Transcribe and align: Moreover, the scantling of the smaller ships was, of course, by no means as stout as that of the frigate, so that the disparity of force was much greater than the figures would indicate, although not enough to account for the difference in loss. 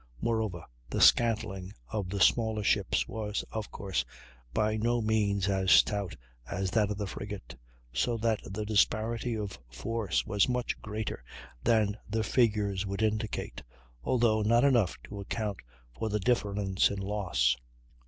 Moreover, 0.19 0.65
the 0.89 0.99
scantling 0.99 1.73
of 1.89 2.09
the 2.09 2.19
smaller 2.19 2.63
ships 2.63 3.07
was, 3.07 3.45
of 3.51 3.69
course, 3.69 4.03
by 4.51 4.75
no 4.75 4.99
means 4.99 5.47
as 5.47 5.69
stout 5.69 6.15
as 6.49 6.71
that 6.71 6.89
of 6.89 6.97
the 6.97 7.05
frigate, 7.05 7.55
so 7.93 8.17
that 8.17 8.39
the 8.43 8.65
disparity 8.65 9.37
of 9.37 9.59
force 9.69 10.25
was 10.25 10.49
much 10.49 10.81
greater 10.81 11.23
than 11.63 11.95
the 12.09 12.23
figures 12.23 12.83
would 12.83 13.03
indicate, 13.03 13.61
although 14.03 14.41
not 14.41 14.63
enough 14.63 14.97
to 15.03 15.21
account 15.21 15.57
for 15.95 16.09
the 16.09 16.19
difference 16.19 16.89
in 16.89 16.97
loss. 16.97 17.55